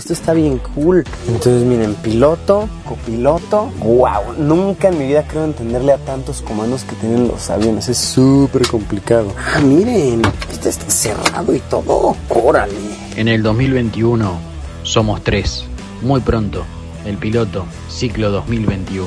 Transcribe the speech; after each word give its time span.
esto 0.00 0.14
está 0.14 0.32
bien 0.32 0.58
cool. 0.74 1.04
Entonces 1.28 1.62
miren, 1.62 1.94
piloto, 1.94 2.68
copiloto, 2.86 3.70
wow, 3.80 4.32
nunca 4.38 4.88
en 4.88 4.98
mi 4.98 5.06
vida 5.06 5.26
creo 5.28 5.44
entenderle 5.44 5.92
a 5.92 5.98
tantos 5.98 6.40
comandos 6.40 6.84
que 6.84 6.96
tienen 6.96 7.28
los 7.28 7.50
aviones, 7.50 7.88
es 7.88 7.98
súper 7.98 8.66
complicado. 8.66 9.32
Ah, 9.38 9.60
miren, 9.60 10.22
este 10.50 10.70
está 10.70 10.90
cerrado 10.90 11.54
y 11.54 11.60
todo, 11.60 12.16
órale. 12.30 12.74
En 13.16 13.28
el 13.28 13.42
2021 13.42 14.38
somos 14.84 15.22
tres, 15.22 15.66
muy 16.00 16.20
pronto, 16.20 16.64
el 17.04 17.18
piloto, 17.18 17.66
ciclo 17.90 18.30
2021. 18.30 19.06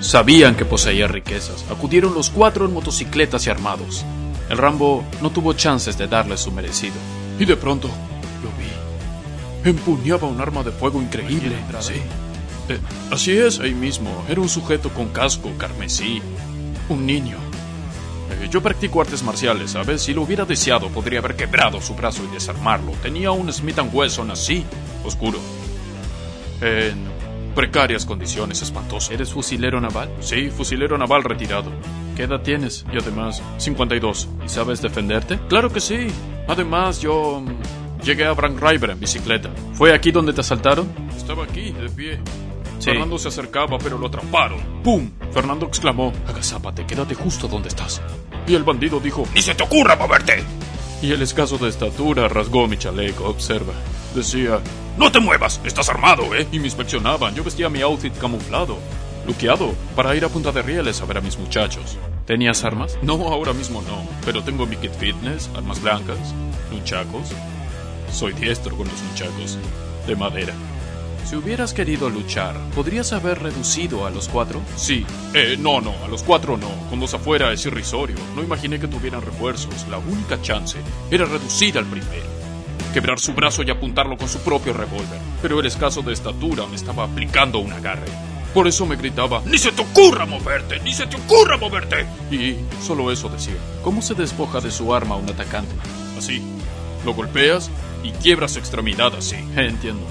Sabían 0.00 0.56
que 0.56 0.64
poseía 0.64 1.06
riquezas. 1.06 1.64
Acudieron 1.70 2.14
los 2.14 2.30
cuatro 2.30 2.66
en 2.66 2.74
motocicletas 2.74 3.46
y 3.46 3.50
armados. 3.50 4.04
El 4.50 4.58
Rambo 4.58 5.04
no 5.22 5.30
tuvo 5.30 5.52
chances 5.52 5.96
de 5.96 6.08
darle 6.08 6.36
su 6.36 6.50
merecido. 6.50 6.96
Y 7.38 7.44
de 7.44 7.56
pronto. 7.56 7.88
Empuñaba 9.64 10.26
un 10.26 10.40
arma 10.40 10.62
de 10.62 10.72
fuego 10.72 11.00
increíble. 11.00 11.56
Sí. 11.80 11.94
Eh, 12.68 12.78
así 13.10 13.32
es, 13.32 13.60
ahí 13.60 13.74
mismo. 13.74 14.10
Era 14.28 14.40
un 14.40 14.48
sujeto 14.48 14.90
con 14.90 15.08
casco 15.08 15.50
carmesí. 15.58 16.20
Un 16.88 17.06
niño. 17.06 17.36
Eh, 18.30 18.48
yo 18.50 18.62
practico 18.62 19.00
artes 19.00 19.22
marciales, 19.22 19.72
¿sabes? 19.72 20.02
Si 20.02 20.14
lo 20.14 20.22
hubiera 20.22 20.44
deseado, 20.44 20.88
podría 20.88 21.20
haber 21.20 21.36
quebrado 21.36 21.80
su 21.80 21.94
brazo 21.94 22.22
y 22.24 22.34
desarmarlo. 22.34 22.92
Tenía 23.02 23.30
un 23.30 23.52
Smith 23.52 23.78
Wesson 23.92 24.30
así, 24.30 24.64
oscuro. 25.04 25.38
En 26.60 27.12
precarias 27.54 28.04
condiciones 28.06 28.62
espantosas. 28.62 29.10
¿Eres 29.10 29.32
fusilero 29.32 29.80
naval? 29.80 30.10
Sí, 30.20 30.50
fusilero 30.50 30.96
naval 30.98 31.22
retirado. 31.24 31.70
¿Qué 32.16 32.24
edad 32.24 32.40
tienes? 32.40 32.84
Y 32.92 32.98
además, 32.98 33.42
52. 33.58 34.28
¿Y 34.44 34.48
sabes 34.48 34.82
defenderte? 34.82 35.38
Claro 35.48 35.70
que 35.70 35.80
sí. 35.80 36.08
Además, 36.48 37.00
yo 37.00 37.40
mm, 37.40 37.81
llegué 38.02 38.26
a 38.26 38.34
Frank 38.34 38.60
River 38.60 38.90
en 38.90 39.00
bicicleta. 39.00 39.50
¿Fue 39.74 39.94
aquí 39.94 40.10
donde 40.10 40.32
te 40.32 40.40
asaltaron? 40.40 40.88
Estaba 41.16 41.44
aquí, 41.44 41.72
de 41.72 41.88
pie. 41.88 42.20
Fernando 42.80 43.18
se 43.18 43.28
acercaba, 43.28 43.78
pero 43.78 43.96
lo 43.96 44.08
atraparon. 44.08 44.82
¡Pum! 44.82 45.10
Fernando 45.32 45.66
exclamó: 45.66 46.12
Agazápate, 46.26 46.84
quédate 46.84 47.14
justo 47.14 47.46
donde 47.46 47.68
estás. 47.68 48.02
Y 48.46 48.54
el 48.54 48.64
bandido 48.64 48.98
dijo: 48.98 49.24
¡Ni 49.34 49.42
se 49.42 49.54
te 49.54 49.62
ocurra 49.62 49.96
moverte! 49.96 50.42
Y 51.00 51.12
el 51.12 51.22
escaso 51.22 51.58
de 51.58 51.68
estatura 51.68 52.28
rasgó 52.28 52.66
mi 52.66 52.76
chaleco, 52.76 53.24
observa. 53.24 53.72
Decía: 54.14 54.60
¡No 54.98 55.12
te 55.12 55.20
muevas! 55.20 55.60
¡Estás 55.64 55.88
armado, 55.88 56.34
eh! 56.34 56.46
Y 56.50 56.58
me 56.58 56.66
inspeccionaban. 56.66 57.34
Yo 57.34 57.44
vestía 57.44 57.68
mi 57.68 57.82
outfit 57.82 58.16
camuflado, 58.18 58.78
luqueado, 59.26 59.74
para 59.94 60.14
ir 60.16 60.24
a 60.24 60.28
Punta 60.28 60.50
de 60.50 60.62
Rieles 60.62 61.00
a 61.00 61.04
ver 61.04 61.18
a 61.18 61.20
mis 61.20 61.38
muchachos. 61.38 61.96
¿Tenías 62.26 62.64
armas? 62.64 62.98
No, 63.02 63.14
ahora 63.28 63.52
mismo 63.52 63.80
no. 63.82 64.04
Pero 64.24 64.42
tengo 64.42 64.66
mi 64.66 64.76
kit 64.76 64.92
fitness, 64.92 65.50
armas 65.56 65.80
blancas, 65.80 66.34
nunchacos. 66.70 67.32
Soy 68.12 68.32
diestro 68.34 68.76
con 68.76 68.86
los 68.86 69.02
nunchacos. 69.02 69.58
De 70.06 70.14
madera. 70.16 70.52
Si 71.24 71.36
hubieras 71.36 71.72
querido 71.72 72.10
luchar, 72.10 72.56
¿podrías 72.74 73.12
haber 73.12 73.42
reducido 73.42 74.06
a 74.06 74.10
los 74.10 74.28
cuatro? 74.28 74.60
Sí. 74.76 75.06
Eh, 75.32 75.56
no, 75.58 75.80
no, 75.80 75.94
a 76.04 76.08
los 76.08 76.22
cuatro 76.22 76.56
no. 76.56 76.68
Con 76.90 77.00
dos 77.00 77.14
afuera 77.14 77.52
es 77.52 77.64
irrisorio. 77.64 78.16
No 78.36 78.42
imaginé 78.42 78.78
que 78.78 78.88
tuvieran 78.88 79.22
refuerzos. 79.22 79.86
La 79.88 79.98
única 79.98 80.40
chance 80.42 80.78
era 81.10 81.24
reducir 81.24 81.78
al 81.78 81.86
primero. 81.86 82.26
Quebrar 82.92 83.18
su 83.18 83.32
brazo 83.32 83.62
y 83.62 83.70
apuntarlo 83.70 84.18
con 84.18 84.28
su 84.28 84.40
propio 84.40 84.74
revólver. 84.74 85.20
Pero 85.40 85.60
el 85.60 85.66
escaso 85.66 86.02
de 86.02 86.12
estatura 86.12 86.66
me 86.66 86.76
estaba 86.76 87.04
aplicando 87.04 87.60
un 87.60 87.72
agarre. 87.72 88.08
Por 88.52 88.68
eso 88.68 88.84
me 88.84 88.96
gritaba, 88.96 89.40
¡Ni 89.46 89.56
se 89.56 89.72
te 89.72 89.80
ocurra 89.80 90.26
moverte! 90.26 90.78
¡Ni 90.80 90.92
se 90.92 91.06
te 91.06 91.16
ocurra 91.16 91.56
moverte! 91.56 92.04
Y 92.30 92.56
solo 92.84 93.10
eso 93.10 93.30
decía. 93.30 93.56
¿Cómo 93.82 94.02
se 94.02 94.12
despoja 94.14 94.60
de 94.60 94.70
su 94.70 94.94
arma 94.94 95.16
un 95.16 95.30
atacante? 95.30 95.74
Así. 96.18 96.42
Lo 97.06 97.14
golpeas 97.14 97.70
y 98.02 98.10
quiebras 98.12 98.52
su 98.52 98.58
extremidad 98.58 99.14
así. 99.14 99.36
Entiendo. 99.56 100.06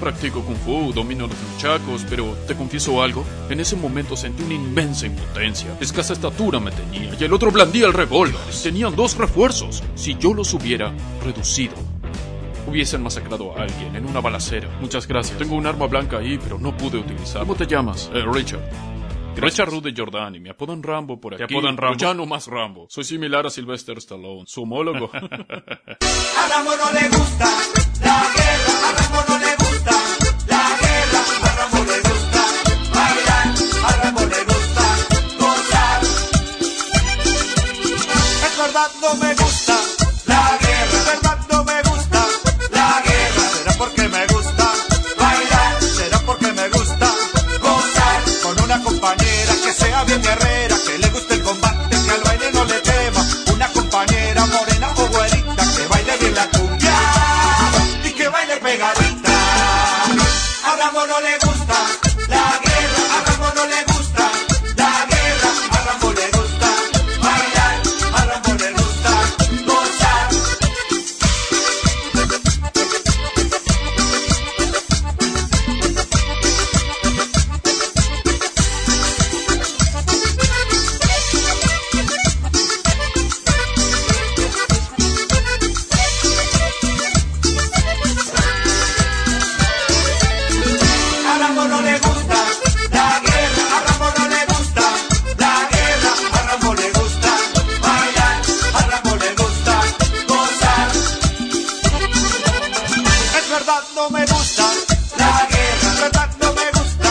Practico 0.00 0.42
kung 0.42 0.56
fu, 0.56 0.92
domino 0.92 1.28
los 1.28 1.36
muchachos, 1.52 2.04
pero 2.10 2.36
te 2.48 2.56
confieso 2.56 3.02
algo. 3.02 3.24
En 3.48 3.60
ese 3.60 3.76
momento 3.76 4.16
sentí 4.16 4.42
una 4.42 4.54
inmensa 4.54 5.06
impotencia. 5.06 5.76
Escasa 5.80 6.12
estatura 6.12 6.58
me 6.58 6.72
tenía 6.72 7.14
y 7.18 7.22
el 7.22 7.32
otro 7.32 7.52
blandía 7.52 7.86
el 7.86 7.92
revólver. 7.92 8.40
Tenían 8.62 8.96
dos 8.96 9.16
refuerzos. 9.16 9.82
Si 9.94 10.16
yo 10.16 10.34
los 10.34 10.52
hubiera 10.54 10.92
reducido, 11.24 11.74
hubiesen 12.66 13.02
masacrado 13.02 13.56
a 13.56 13.62
alguien 13.62 13.94
en 13.94 14.06
una 14.06 14.20
balacera. 14.20 14.68
Muchas 14.80 15.06
gracias. 15.06 15.38
Tengo 15.38 15.54
un 15.54 15.66
arma 15.66 15.86
blanca 15.86 16.18
ahí, 16.18 16.36
pero 16.42 16.58
no 16.58 16.76
pude 16.76 16.98
utilizarla. 16.98 17.46
¿Cómo 17.46 17.54
te 17.54 17.66
llamas? 17.66 18.10
Eh, 18.12 18.24
Richard. 18.26 18.91
Richard 19.36 19.70
Rude 19.70 19.92
Jordan 19.96 20.34
y 20.36 20.40
me 20.40 20.50
apodan 20.50 20.82
Rambo 20.82 21.20
por 21.20 21.34
aquí. 21.34 21.44
Te 21.46 21.54
apodan 21.54 21.74
pero 21.76 21.88
Rambo. 21.88 21.98
Ya 21.98 22.14
no 22.14 22.26
más 22.26 22.46
Rambo. 22.46 22.86
Soy 22.88 23.04
similar 23.04 23.46
a 23.46 23.50
Sylvester 23.50 23.98
Stallone, 23.98 24.44
su 24.46 24.62
homólogo. 24.62 25.10
A 25.14 26.48
Rambo 26.48 26.70
no 26.76 26.92
le 26.92 27.08
gusta 27.08 27.44
la 28.02 28.22
guerra, 28.34 28.88
a 28.88 28.92
Rambo 28.92 29.20
no 29.28 29.38
le 29.38 29.41
pegadita. 58.72 59.36
A 60.64 60.76
gusta 61.36 61.51
no 103.94 104.10
me 104.10 104.24
gusta 104.26 104.64
la 105.18 105.46
guerra. 105.50 105.88
En 105.90 106.00
verdad 106.00 106.30
no 106.40 106.52
me 106.52 106.70
gusta 106.70 107.10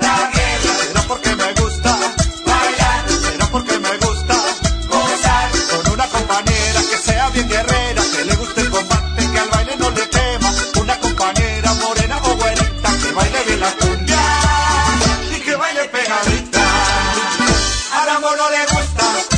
la 0.00 0.30
guerra. 0.30 0.84
Será 0.84 1.02
porque 1.02 1.36
me 1.36 1.52
gusta 1.54 1.98
bailar. 2.46 3.04
Será 3.08 3.46
porque 3.46 3.78
me 3.78 3.96
gusta 3.96 4.34
gozar. 4.88 5.50
Con 5.70 5.92
una 5.94 6.06
compañera 6.06 6.80
que 6.90 6.98
sea 6.98 7.30
bien 7.30 7.48
guerrera, 7.48 8.02
que 8.12 8.24
le 8.24 8.36
guste 8.36 8.60
el 8.60 8.70
combate, 8.70 9.30
que 9.32 9.38
al 9.38 9.48
baile 9.48 9.76
no 9.78 9.90
le 9.90 10.06
tema. 10.06 10.54
Una 10.80 10.98
compañera 11.00 11.74
morena 11.74 12.20
o 12.22 12.34
buenita, 12.36 12.90
que 13.02 13.12
baile 13.12 13.44
bien 13.46 13.60
la 13.60 13.72
cumbia 13.72 14.20
y 15.36 15.40
que 15.40 15.56
baile 15.56 15.84
pegadita. 15.88 16.62
Al 18.02 18.08
amor 18.08 18.36
no 18.36 18.50
le 18.50 18.66
gusta. 18.66 19.29